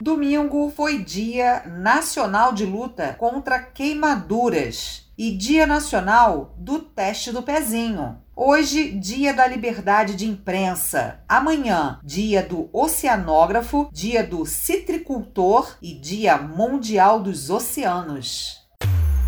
Domingo 0.00 0.70
foi 0.70 0.98
Dia 0.98 1.62
Nacional 1.66 2.52
de 2.52 2.64
Luta 2.64 3.14
contra 3.18 3.60
Queimaduras 3.60 5.12
e 5.16 5.36
Dia 5.36 5.66
Nacional 5.66 6.54
do 6.56 6.78
Teste 6.78 7.30
do 7.30 7.42
Pezinho. 7.42 8.21
Hoje, 8.34 8.92
dia 8.92 9.34
da 9.34 9.46
liberdade 9.46 10.16
de 10.16 10.26
imprensa. 10.26 11.20
Amanhã, 11.28 12.00
dia 12.02 12.42
do 12.42 12.70
oceanógrafo, 12.72 13.90
dia 13.92 14.24
do 14.26 14.46
citricultor 14.46 15.76
e 15.82 15.92
dia 15.92 16.38
mundial 16.38 17.20
dos 17.20 17.50
oceanos. 17.50 18.62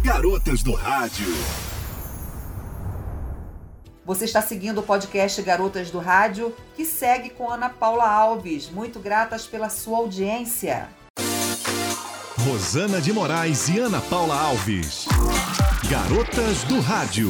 Garotas 0.03 0.63
do 0.63 0.73
Rádio. 0.73 1.27
Você 4.07 4.25
está 4.25 4.41
seguindo 4.41 4.79
o 4.79 4.83
podcast 4.83 5.41
Garotas 5.43 5.91
do 5.91 5.99
Rádio, 5.99 6.55
que 6.75 6.87
segue 6.87 7.29
com 7.29 7.51
Ana 7.51 7.69
Paula 7.69 8.09
Alves. 8.09 8.71
Muito 8.71 8.99
gratas 9.01 9.47
pela 9.47 9.69
sua 9.69 9.99
audiência. 9.99 10.89
Rosana 12.41 13.03
de 13.03 13.13
Moraes 13.13 13.69
e 13.69 13.79
Ana 13.79 14.01
Paula 14.01 14.39
Alves. 14.39 15.07
Garotas 15.91 16.65
do 16.65 16.81
Rádio. 16.81 17.29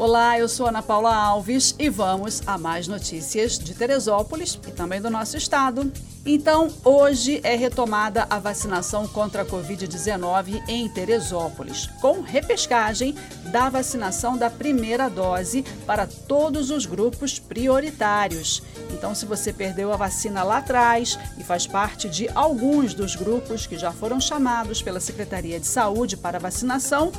Olá, 0.00 0.38
eu 0.38 0.48
sou 0.48 0.66
Ana 0.66 0.80
Paula 0.80 1.14
Alves 1.14 1.74
e 1.78 1.90
vamos 1.90 2.40
a 2.46 2.56
mais 2.56 2.88
notícias 2.88 3.58
de 3.58 3.74
Teresópolis 3.74 4.58
e 4.66 4.70
também 4.70 4.98
do 4.98 5.10
nosso 5.10 5.36
estado. 5.36 5.92
Então, 6.24 6.72
hoje 6.82 7.38
é 7.44 7.54
retomada 7.54 8.26
a 8.30 8.38
vacinação 8.38 9.06
contra 9.06 9.42
a 9.42 9.44
Covid-19 9.44 10.62
em 10.68 10.88
Teresópolis, 10.88 11.86
com 12.00 12.22
repescagem 12.22 13.14
da 13.52 13.68
vacinação 13.68 14.38
da 14.38 14.48
primeira 14.48 15.10
dose 15.10 15.62
para 15.86 16.06
todos 16.06 16.70
os 16.70 16.86
grupos 16.86 17.38
prioritários. 17.38 18.62
Então, 18.94 19.14
se 19.14 19.26
você 19.26 19.52
perdeu 19.52 19.92
a 19.92 19.96
vacina 19.96 20.42
lá 20.42 20.58
atrás 20.58 21.18
e 21.36 21.44
faz 21.44 21.66
parte 21.66 22.08
de 22.08 22.26
alguns 22.34 22.94
dos 22.94 23.16
grupos 23.16 23.66
que 23.66 23.76
já 23.76 23.92
foram 23.92 24.18
chamados 24.18 24.80
pela 24.80 24.98
Secretaria 24.98 25.60
de 25.60 25.66
Saúde 25.66 26.16
para 26.16 26.38
vacinação, 26.38 27.12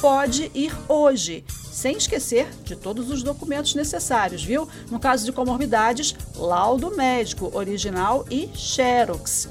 pode 0.00 0.50
ir 0.54 0.72
hoje, 0.88 1.44
sem 1.70 1.96
esquecer 1.96 2.48
de 2.62 2.76
todos 2.76 3.10
os 3.10 3.22
documentos 3.22 3.74
necessários, 3.74 4.42
viu? 4.42 4.68
No 4.90 4.98
caso 4.98 5.24
de 5.24 5.32
comorbidades, 5.32 6.14
laudo 6.36 6.96
médico 6.96 7.50
original 7.54 8.24
e 8.30 8.48
xerox. 8.54 9.48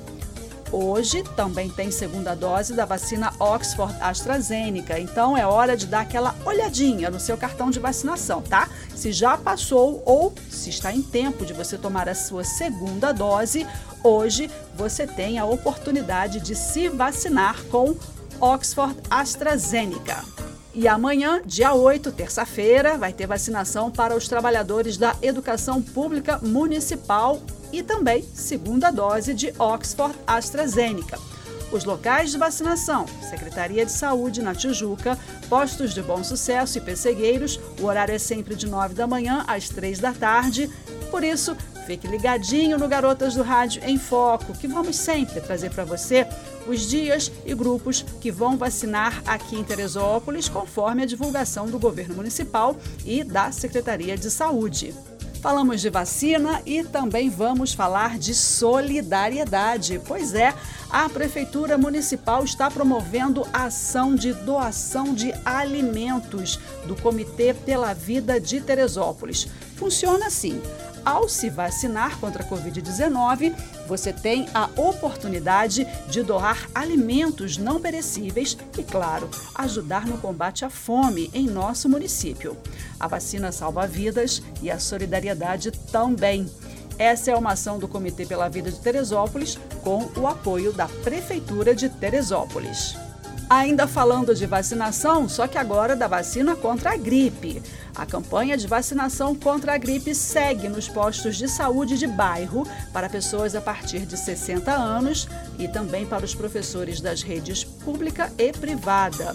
Hoje 0.71 1.23
também 1.35 1.69
tem 1.69 1.89
segunda 1.91 2.35
dose 2.35 2.73
da 2.73 2.83
vacina 2.83 3.31
Oxford 3.39 3.95
AstraZeneca, 4.01 4.99
então 4.99 5.37
é 5.37 5.45
hora 5.45 5.77
de 5.77 5.87
dar 5.87 6.01
aquela 6.01 6.35
olhadinha 6.45 7.09
no 7.09 7.21
seu 7.21 7.37
cartão 7.37 7.69
de 7.69 7.79
vacinação, 7.79 8.41
tá? 8.41 8.67
Se 8.93 9.13
já 9.13 9.37
passou 9.37 10.03
ou 10.05 10.33
se 10.49 10.69
está 10.69 10.91
em 10.91 11.01
tempo 11.01 11.45
de 11.45 11.53
você 11.53 11.77
tomar 11.77 12.09
a 12.09 12.15
sua 12.15 12.43
segunda 12.43 13.13
dose, 13.13 13.65
hoje 14.03 14.51
você 14.75 15.07
tem 15.07 15.39
a 15.39 15.45
oportunidade 15.45 16.41
de 16.41 16.53
se 16.53 16.89
vacinar 16.89 17.63
com 17.71 17.95
Oxford 18.41 18.95
AstraZeneca. 19.09 20.36
E 20.77 20.87
amanhã, 20.87 21.41
dia 21.43 21.73
8, 21.73 22.11
terça-feira, 22.11 22.99
vai 22.99 23.11
ter 23.11 23.25
vacinação 23.25 23.89
para 23.89 24.15
os 24.15 24.27
trabalhadores 24.27 24.95
da 24.95 25.15
educação 25.23 25.81
pública 25.81 26.37
municipal 26.37 27.41
e 27.73 27.81
também 27.81 28.23
segunda 28.35 28.91
dose 28.91 29.33
de 29.33 29.51
Oxford 29.57 30.15
AstraZeneca. 30.27 31.17
Os 31.71 31.83
locais 31.83 32.29
de 32.29 32.37
vacinação, 32.37 33.07
Secretaria 33.27 33.87
de 33.87 33.91
Saúde 33.91 34.43
na 34.43 34.53
Tijuca, 34.53 35.17
postos 35.49 35.95
de 35.95 36.01
Bom 36.03 36.23
Sucesso 36.23 36.77
e 36.77 36.81
Pessegueiros, 36.81 37.59
o 37.81 37.85
horário 37.85 38.13
é 38.13 38.19
sempre 38.19 38.53
de 38.53 38.67
9 38.67 38.93
da 38.93 39.07
manhã 39.07 39.43
às 39.47 39.69
3 39.69 39.97
da 39.97 40.13
tarde. 40.13 40.69
Por 41.09 41.23
isso, 41.23 41.57
Fique 41.87 42.05
ligadinho 42.05 42.77
no 42.77 42.85
Garotas 42.85 43.33
do 43.33 43.41
Rádio 43.41 43.81
em 43.85 43.97
Foco, 43.97 44.51
que 44.51 44.67
vamos 44.67 44.97
sempre 44.97 45.39
trazer 45.39 45.69
para 45.69 45.85
você 45.85 46.27
os 46.67 46.81
dias 46.81 47.31
e 47.45 47.53
grupos 47.55 48.03
que 48.21 48.31
vão 48.31 48.57
vacinar 48.57 49.21
aqui 49.25 49.55
em 49.55 49.63
Teresópolis, 49.63 50.49
conforme 50.49 51.03
a 51.03 51.05
divulgação 51.05 51.67
do 51.67 51.79
governo 51.79 52.15
municipal 52.15 52.75
e 53.05 53.23
da 53.23 53.51
Secretaria 53.51 54.17
de 54.17 54.29
Saúde. 54.29 54.93
Falamos 55.41 55.81
de 55.81 55.89
vacina 55.89 56.61
e 56.65 56.83
também 56.83 57.29
vamos 57.29 57.71
falar 57.71 58.17
de 58.17 58.33
solidariedade. 58.33 60.01
Pois 60.05 60.33
é, 60.33 60.53
a 60.89 61.07
Prefeitura 61.07 61.77
Municipal 61.77 62.43
está 62.43 62.71
promovendo 62.71 63.47
a 63.53 63.65
ação 63.65 64.15
de 64.15 64.33
doação 64.33 65.13
de 65.13 65.33
alimentos 65.45 66.59
do 66.85 66.95
Comitê 66.95 67.53
pela 67.53 67.93
Vida 67.93 68.39
de 68.39 68.59
Teresópolis. 68.59 69.47
Funciona 69.75 70.27
assim. 70.27 70.61
Ao 71.07 71.29
se 71.29 71.49
vacinar 71.49 72.19
contra 72.19 72.43
a 72.43 72.45
Covid-19, 72.45 73.55
você 73.87 74.11
tem 74.11 74.45
a 74.53 74.65
oportunidade 74.75 75.87
de 76.09 76.21
doar 76.21 76.67
alimentos 76.75 77.57
não 77.57 77.79
perecíveis 77.79 78.57
e, 78.77 78.83
claro, 78.83 79.29
ajudar 79.55 80.05
no 80.05 80.17
combate 80.17 80.65
à 80.65 80.69
fome 80.69 81.31
em 81.33 81.47
nosso 81.47 81.87
município. 81.87 82.57
A 82.99 83.07
vacina 83.07 83.53
salva 83.53 83.87
vidas 83.87 84.43
e 84.61 84.69
a 84.69 84.79
solidariedade 84.79 85.71
também. 85.71 86.45
Essa 86.99 87.31
é 87.31 87.35
uma 87.37 87.53
ação 87.53 87.79
do 87.79 87.87
Comitê 87.87 88.25
pela 88.25 88.49
Vida 88.49 88.69
de 88.69 88.81
Teresópolis 88.81 89.57
com 89.85 90.09
o 90.19 90.27
apoio 90.27 90.73
da 90.73 90.89
Prefeitura 90.89 91.73
de 91.73 91.87
Teresópolis. 91.87 92.97
Ainda 93.49 93.87
falando 93.87 94.35
de 94.35 94.45
vacinação, 94.45 95.29
só 95.29 95.47
que 95.47 95.57
agora 95.57 95.95
da 95.95 96.05
vacina 96.05 96.53
contra 96.53 96.91
a 96.91 96.97
gripe. 96.97 97.63
A 97.95 98.05
campanha 98.05 98.57
de 98.57 98.67
vacinação 98.67 99.33
contra 99.33 99.73
a 99.73 99.77
gripe 99.77 100.13
segue 100.13 100.67
nos 100.67 100.89
postos 100.89 101.37
de 101.37 101.47
saúde 101.47 101.97
de 101.97 102.07
bairro 102.07 102.67
para 102.91 103.07
pessoas 103.07 103.55
a 103.55 103.61
partir 103.61 104.05
de 104.05 104.17
60 104.17 104.69
anos 104.69 105.29
e 105.57 105.65
também 105.65 106.05
para 106.05 106.25
os 106.25 106.35
professores 106.35 106.99
das 106.99 107.21
redes 107.21 107.63
pública 107.63 108.29
e 108.37 108.51
privada. 108.51 109.33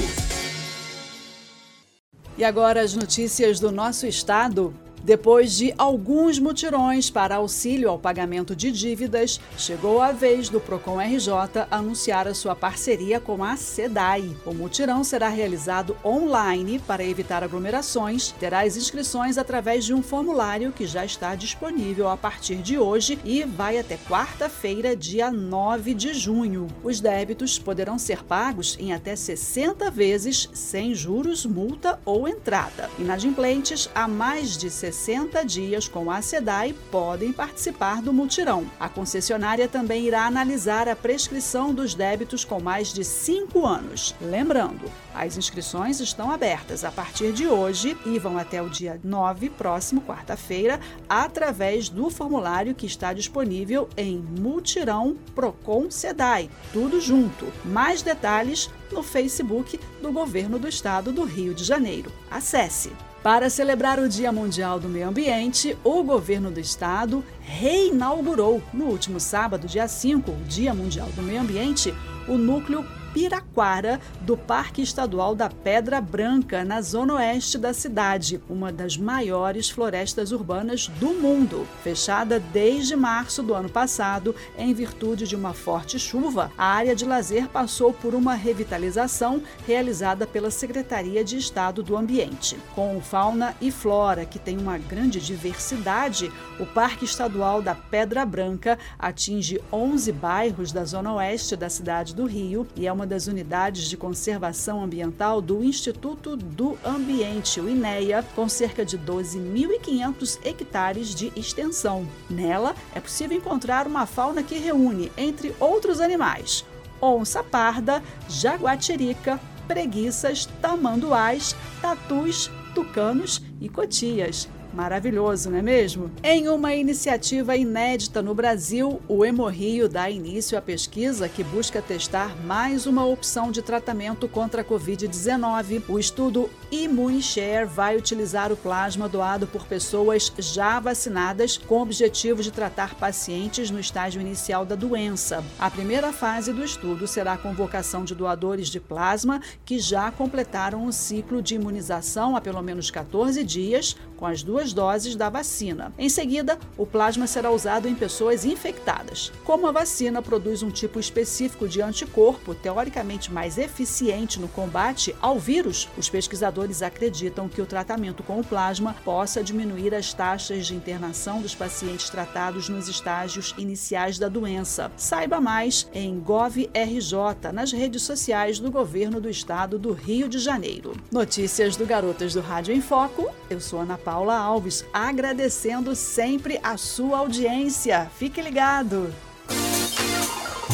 E 2.37 2.43
agora 2.43 2.79
as 2.79 2.93
notícias 2.93 3.59
do 3.59 3.71
nosso 3.71 4.05
estado. 4.05 4.71
Depois 5.03 5.55
de 5.55 5.73
alguns 5.77 6.37
mutirões 6.37 7.09
para 7.09 7.37
auxílio 7.37 7.89
ao 7.89 7.99
pagamento 7.99 8.55
de 8.55 8.71
dívidas, 8.71 9.39
chegou 9.57 10.01
a 10.01 10.11
vez 10.11 10.49
do 10.49 10.59
Procon 10.59 10.99
RJ 10.99 11.65
anunciar 11.71 12.27
a 12.27 12.33
sua 12.33 12.55
parceria 12.55 13.19
com 13.19 13.43
a 13.43 13.55
SEDAI. 13.55 14.35
O 14.45 14.53
mutirão 14.53 15.03
será 15.03 15.29
realizado 15.29 15.95
online 16.03 16.79
para 16.79 17.05
evitar 17.05 17.43
aglomerações, 17.43 18.31
terá 18.39 18.61
as 18.61 18.75
inscrições 18.75 19.37
através 19.37 19.85
de 19.85 19.93
um 19.93 20.01
formulário 20.01 20.73
que 20.73 20.85
já 20.85 21.05
está 21.05 21.35
disponível 21.35 22.09
a 22.09 22.17
partir 22.17 22.57
de 22.57 22.77
hoje 22.77 23.17
e 23.23 23.43
vai 23.43 23.79
até 23.79 23.97
quarta-feira, 24.09 24.95
dia 24.95 25.31
9 25.31 25.93
de 25.93 26.13
junho. 26.13 26.67
Os 26.83 26.99
débitos 26.99 27.57
poderão 27.57 27.97
ser 27.97 28.23
pagos 28.23 28.75
em 28.79 28.93
até 28.93 29.15
60 29.15 29.89
vezes 29.89 30.49
sem 30.53 30.93
juros, 30.93 31.45
multa 31.45 31.99
ou 32.03 32.27
entrada. 32.27 32.89
Inadimplentes 32.99 33.89
a 33.95 34.07
mais 34.07 34.57
de 34.57 34.69
60 34.69 34.86
60 34.87 35.43
dias 35.43 35.87
com 35.87 36.09
a 36.09 36.21
SEDAI 36.21 36.73
podem 36.89 37.33
participar 37.33 38.01
do 38.01 38.13
mutirão. 38.13 38.65
A 38.79 38.87
concessionária 38.87 39.67
também 39.67 40.05
irá 40.05 40.25
analisar 40.25 40.87
a 40.87 40.95
prescrição 40.95 41.73
dos 41.73 41.93
débitos 41.93 42.45
com 42.45 42.61
mais 42.61 42.93
de 42.93 43.03
5 43.03 43.65
anos. 43.65 44.15
Lembrando, 44.21 44.89
as 45.13 45.35
inscrições 45.35 45.99
estão 45.99 46.31
abertas 46.31 46.85
a 46.85 46.91
partir 46.91 47.33
de 47.33 47.47
hoje 47.47 47.97
e 48.05 48.17
vão 48.17 48.37
até 48.37 48.61
o 48.61 48.69
dia 48.69 48.97
9, 49.03 49.49
próximo 49.49 49.99
quarta-feira, 50.01 50.79
através 51.09 51.89
do 51.89 52.09
formulário 52.09 52.73
que 52.73 52.85
está 52.85 53.11
disponível 53.11 53.89
em 53.97 54.17
Mutirão 54.17 55.17
Procon 55.35 55.91
SEDAI. 55.91 56.49
Tudo 56.71 57.01
junto. 57.01 57.51
Mais 57.65 58.01
detalhes 58.01 58.69
no 58.89 59.03
Facebook 59.03 59.77
do 60.01 60.13
Governo 60.13 60.57
do 60.57 60.67
Estado 60.67 61.11
do 61.11 61.25
Rio 61.25 61.53
de 61.53 61.65
Janeiro. 61.65 62.09
Acesse 62.31 62.93
para 63.23 63.49
celebrar 63.49 63.99
o 63.99 64.07
Dia 64.07 64.31
Mundial 64.31 64.79
do 64.79 64.87
Meio 64.87 65.09
Ambiente, 65.09 65.77
o 65.83 66.03
governo 66.03 66.51
do 66.51 66.59
estado 66.59 67.23
reinaugurou, 67.41 68.61
no 68.73 68.85
último 68.85 69.19
sábado, 69.19 69.67
dia 69.67 69.87
5, 69.87 70.31
o 70.31 70.43
Dia 70.45 70.73
Mundial 70.73 71.09
do 71.15 71.21
Meio 71.21 71.41
Ambiente, 71.41 71.93
o 72.27 72.37
núcleo 72.37 72.85
Piraquara, 73.17 73.99
do 74.21 74.37
Parque 74.37 74.83
Estadual 74.83 75.33
da 75.33 75.49
Pedra 75.49 75.99
Branca, 75.99 76.63
na 76.63 76.83
zona 76.83 77.15
oeste 77.15 77.57
da 77.57 77.73
cidade, 77.73 78.39
uma 78.47 78.71
das 78.71 78.95
maiores 78.95 79.71
florestas 79.71 80.31
urbanas 80.31 80.87
do 80.99 81.15
mundo. 81.15 81.67
Fechada 81.81 82.39
desde 82.39 82.95
março 82.95 83.41
do 83.41 83.55
ano 83.55 83.69
passado, 83.69 84.35
em 84.55 84.71
virtude 84.71 85.25
de 85.25 85.35
uma 85.35 85.51
forte 85.51 85.97
chuva, 85.97 86.51
a 86.55 86.65
área 86.65 86.95
de 86.95 87.05
lazer 87.05 87.47
passou 87.47 87.91
por 87.91 88.13
uma 88.13 88.35
revitalização 88.35 89.41
realizada 89.65 90.27
pela 90.27 90.51
Secretaria 90.51 91.23
de 91.23 91.37
Estado 91.37 91.81
do 91.81 91.97
Ambiente. 91.97 92.55
Com 92.75 93.01
fauna 93.01 93.55
e 93.59 93.71
flora, 93.71 94.25
que 94.25 94.37
tem 94.37 94.59
uma 94.59 94.77
grande 94.77 95.19
diversidade, 95.19 96.31
o 96.59 96.67
Parque 96.67 97.05
Estadual 97.05 97.63
da 97.63 97.73
Pedra 97.73 98.23
Branca 98.27 98.77
atinge 98.99 99.59
11 99.73 100.11
bairros 100.11 100.71
da 100.71 100.85
zona 100.85 101.15
oeste 101.15 101.55
da 101.55 101.67
cidade 101.67 102.13
do 102.13 102.27
Rio 102.27 102.67
e 102.75 102.85
é 102.85 102.93
uma 102.93 103.06
das 103.07 103.27
unidades 103.27 103.85
de 103.85 103.97
conservação 103.97 104.83
ambiental 104.83 105.41
do 105.41 105.63
Instituto 105.63 106.35
do 106.35 106.77
Ambiente, 106.85 107.59
o 107.59 107.69
INEA, 107.69 108.23
com 108.35 108.47
cerca 108.47 108.85
de 108.85 108.97
12.500 108.97 110.39
hectares 110.45 111.15
de 111.15 111.31
extensão. 111.35 112.07
Nela 112.29 112.75
é 112.93 112.99
possível 112.99 113.37
encontrar 113.37 113.87
uma 113.87 114.05
fauna 114.05 114.43
que 114.43 114.59
reúne, 114.59 115.11
entre 115.17 115.55
outros 115.59 116.01
animais, 116.01 116.65
onça 117.01 117.43
parda, 117.43 118.03
jaguatirica, 118.29 119.39
preguiças, 119.67 120.45
tamanduás, 120.61 121.55
tatus, 121.81 122.51
tucanos 122.75 123.41
e 123.59 123.67
cotias. 123.69 124.47
Maravilhoso, 124.77 125.49
não 125.49 125.57
é 125.57 125.61
mesmo? 125.63 126.11
Em 126.23 126.47
uma 126.49 126.75
iniciativa 126.75 127.57
inédita 127.57 128.21
no 128.21 128.35
Brasil, 128.35 129.01
o 129.07 129.25
Hemorrio 129.25 129.89
dá 129.89 130.07
início 130.07 130.55
à 130.55 130.61
pesquisa 130.61 131.27
que 131.27 131.43
busca 131.43 131.81
testar 131.81 132.37
mais 132.45 132.85
uma 132.85 133.03
opção 133.03 133.49
de 133.51 133.63
tratamento 133.63 134.27
contra 134.27 134.61
a 134.61 134.63
Covid-19. 134.63 135.81
O 135.89 135.97
estudo 135.97 136.47
ImmuneShare 136.71 137.65
vai 137.65 137.97
utilizar 137.97 138.51
o 138.51 138.55
plasma 138.55 139.09
doado 139.09 139.47
por 139.47 139.65
pessoas 139.65 140.31
já 140.37 140.79
vacinadas 140.79 141.57
com 141.57 141.79
o 141.79 141.81
objetivo 141.81 142.43
de 142.43 142.51
tratar 142.51 142.93
pacientes 142.93 143.71
no 143.71 143.79
estágio 143.79 144.21
inicial 144.21 144.63
da 144.63 144.75
doença. 144.75 145.43
A 145.57 145.71
primeira 145.71 146.13
fase 146.13 146.53
do 146.53 146.63
estudo 146.63 147.07
será 147.07 147.33
a 147.33 147.37
convocação 147.39 148.05
de 148.05 148.13
doadores 148.13 148.67
de 148.67 148.79
plasma 148.79 149.41
que 149.65 149.79
já 149.79 150.11
completaram 150.11 150.85
o 150.85 150.93
ciclo 150.93 151.41
de 151.41 151.55
imunização 151.55 152.35
há 152.35 152.41
pelo 152.41 152.61
menos 152.61 152.91
14 152.91 153.43
dias 153.43 153.95
com 154.17 154.25
as 154.25 154.43
duas 154.43 154.73
doses 154.73 155.15
da 155.15 155.29
vacina. 155.29 155.93
Em 155.97 156.09
seguida, 156.09 156.57
o 156.75 156.85
plasma 156.85 157.27
será 157.27 157.51
usado 157.51 157.87
em 157.87 157.95
pessoas 157.95 158.43
infectadas. 158.43 159.31
Como 159.45 159.67
a 159.67 159.71
vacina 159.71 160.21
produz 160.21 160.63
um 160.63 160.71
tipo 160.71 160.99
específico 160.99 161.67
de 161.67 161.81
anticorpo, 161.81 162.53
teoricamente 162.55 163.31
mais 163.31 163.57
eficiente 163.57 164.39
no 164.39 164.47
combate 164.47 165.15
ao 165.21 165.39
vírus, 165.39 165.87
os 165.97 166.09
pesquisadores 166.09 166.81
acreditam 166.81 167.47
que 167.47 167.61
o 167.61 167.65
tratamento 167.65 168.23
com 168.23 168.39
o 168.39 168.43
plasma 168.43 168.95
possa 169.05 169.43
diminuir 169.43 169.93
as 169.93 170.13
taxas 170.13 170.65
de 170.65 170.75
internação 170.75 171.41
dos 171.41 171.53
pacientes 171.55 172.09
tratados 172.09 172.67
nos 172.69 172.87
estágios 172.87 173.53
iniciais 173.57 174.17
da 174.17 174.27
doença. 174.27 174.91
Saiba 174.97 175.39
mais 175.39 175.87
em 175.93 176.19
GovRJ, 176.19 177.51
nas 177.53 177.71
redes 177.71 178.01
sociais 178.01 178.59
do 178.59 178.71
governo 178.71 179.21
do 179.21 179.29
estado 179.29 179.77
do 179.77 179.93
Rio 179.93 180.27
de 180.27 180.39
Janeiro. 180.39 180.93
Notícias 181.11 181.75
do 181.75 181.85
Garotas 181.85 182.33
do 182.33 182.41
Rádio 182.41 182.73
em 182.73 182.81
Foco. 182.81 183.29
Eu 183.49 183.59
sou 183.59 183.79
Ana 183.79 183.97
Paula 184.07 184.37
Alves, 184.37 184.85
agradecendo 184.93 185.93
sempre 185.93 186.61
a 186.63 186.77
sua 186.77 187.17
audiência. 187.17 188.09
Fique 188.17 188.41
ligado. 188.41 189.13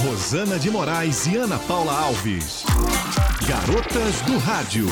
Rosana 0.06 0.60
de 0.60 0.70
Moraes 0.70 1.26
e 1.26 1.36
Ana 1.36 1.58
Paula 1.58 1.94
Alves. 1.94 2.64
Garotas 3.48 4.22
do 4.22 4.38
Rádio. 4.38 4.86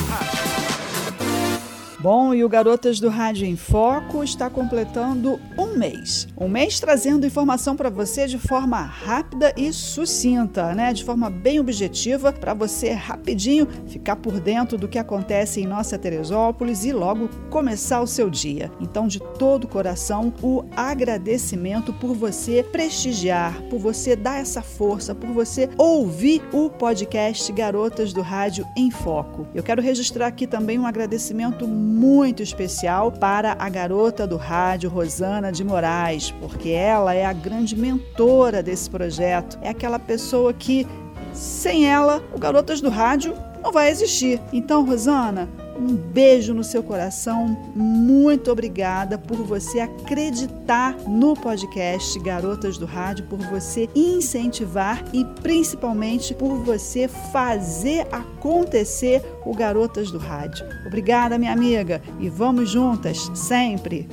Bom, 2.02 2.34
e 2.34 2.42
o 2.42 2.48
Garotas 2.48 2.98
do 2.98 3.08
Rádio 3.08 3.46
em 3.46 3.54
Foco 3.54 4.24
está 4.24 4.50
completando 4.50 5.38
um 5.56 5.78
mês. 5.78 6.26
Um 6.36 6.48
mês 6.48 6.80
trazendo 6.80 7.24
informação 7.24 7.76
para 7.76 7.88
você 7.88 8.26
de 8.26 8.38
forma 8.38 8.80
rápida 8.80 9.54
e 9.56 9.72
sucinta, 9.72 10.74
né? 10.74 10.92
De 10.92 11.04
forma 11.04 11.30
bem 11.30 11.60
objetiva, 11.60 12.32
para 12.32 12.54
você 12.54 12.90
rapidinho 12.90 13.68
ficar 13.86 14.16
por 14.16 14.40
dentro 14.40 14.76
do 14.76 14.88
que 14.88 14.98
acontece 14.98 15.60
em 15.60 15.66
nossa 15.66 15.96
Teresópolis 15.96 16.84
e 16.84 16.92
logo 16.92 17.28
começar 17.48 18.00
o 18.00 18.06
seu 18.08 18.28
dia. 18.28 18.68
Então, 18.80 19.06
de 19.06 19.20
todo 19.38 19.64
o 19.64 19.68
coração, 19.68 20.34
o 20.42 20.64
agradecimento 20.74 21.92
por 21.92 22.16
você 22.16 22.64
prestigiar, 22.64 23.62
por 23.70 23.78
você 23.78 24.16
dar 24.16 24.40
essa 24.40 24.60
força, 24.60 25.14
por 25.14 25.30
você 25.30 25.70
ouvir 25.78 26.42
o 26.52 26.68
podcast 26.68 27.52
Garotas 27.52 28.12
do 28.12 28.22
Rádio 28.22 28.66
em 28.76 28.90
Foco. 28.90 29.46
Eu 29.54 29.62
quero 29.62 29.80
registrar 29.80 30.26
aqui 30.26 30.48
também 30.48 30.80
um 30.80 30.86
agradecimento 30.86 31.64
muito 31.92 32.42
especial 32.42 33.12
para 33.12 33.54
a 33.58 33.68
garota 33.68 34.26
do 34.26 34.36
rádio, 34.36 34.88
Rosana 34.88 35.52
de 35.52 35.62
Moraes, 35.62 36.30
porque 36.40 36.70
ela 36.70 37.14
é 37.14 37.24
a 37.24 37.32
grande 37.32 37.76
mentora 37.76 38.62
desse 38.62 38.88
projeto. 38.88 39.58
É 39.60 39.68
aquela 39.68 39.98
pessoa 39.98 40.52
que, 40.52 40.86
sem 41.32 41.86
ela, 41.86 42.24
o 42.34 42.38
Garotas 42.38 42.80
do 42.80 42.88
Rádio 42.88 43.34
não 43.62 43.70
vai 43.70 43.90
existir. 43.90 44.40
Então, 44.52 44.84
Rosana, 44.84 45.48
um 45.82 45.96
beijo 45.96 46.54
no 46.54 46.62
seu 46.62 46.82
coração. 46.82 47.48
Muito 47.74 48.50
obrigada 48.50 49.18
por 49.18 49.38
você 49.38 49.80
acreditar 49.80 50.96
no 51.06 51.34
podcast 51.34 52.18
Garotas 52.20 52.78
do 52.78 52.86
Rádio, 52.86 53.26
por 53.26 53.38
você 53.38 53.88
incentivar 53.94 55.02
e 55.12 55.24
principalmente 55.42 56.34
por 56.34 56.56
você 56.58 57.08
fazer 57.08 58.06
acontecer 58.12 59.22
o 59.44 59.54
Garotas 59.54 60.10
do 60.10 60.18
Rádio. 60.18 60.64
Obrigada, 60.86 61.38
minha 61.38 61.52
amiga, 61.52 62.00
e 62.20 62.28
vamos 62.28 62.70
juntas 62.70 63.30
sempre. 63.34 64.08